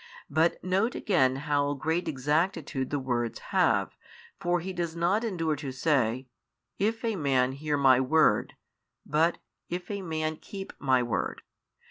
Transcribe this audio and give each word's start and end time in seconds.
But 0.31 0.63
note 0.63 0.95
again 0.95 1.35
how 1.35 1.75
great 1.75 2.07
exactitude 2.07 2.89
the 2.89 2.97
words 2.97 3.37
have, 3.53 3.95
for 4.39 4.59
He 4.59 4.73
does 4.73 4.95
not 4.95 5.23
endure 5.23 5.55
to 5.57 5.71
say, 5.71 6.25
If 6.79 7.05
a 7.05 7.15
man 7.15 7.51
hear 7.51 7.77
My 7.77 7.99
Word, 8.01 8.55
but, 9.05 9.37
If 9.69 9.91
a 9.91 10.01
man 10.01 10.37
keep 10.37 10.73
My 10.79 11.03
Word. 11.03 11.43